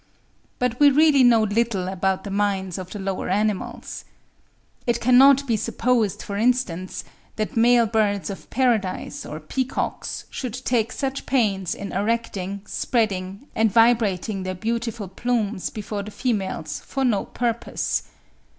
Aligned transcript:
But 0.57 0.79
we 0.79 0.89
really 0.89 1.23
know 1.23 1.43
little 1.43 1.87
about 1.87 2.23
the 2.23 2.31
minds 2.31 2.79
of 2.79 2.89
the 2.89 2.97
lower 2.97 3.29
animals. 3.29 4.03
It 4.87 4.99
cannot 4.99 5.45
be 5.45 5.55
supposed, 5.55 6.23
for 6.23 6.37
instance, 6.37 7.03
that 7.35 7.55
male 7.55 7.85
birds 7.85 8.31
of 8.31 8.49
paradise 8.49 9.27
or 9.27 9.39
peacocks 9.39 10.25
should 10.31 10.55
take 10.65 10.91
such 10.91 11.27
pains 11.27 11.75
in 11.75 11.91
erecting, 11.91 12.63
spreading, 12.65 13.45
and 13.53 13.71
vibrating 13.71 14.41
their 14.41 14.55
beautiful 14.55 15.07
plumes 15.07 15.69
before 15.69 16.01
the 16.01 16.09
females 16.09 16.81
for 16.83 17.05
no 17.05 17.23
purpose. 17.25 18.01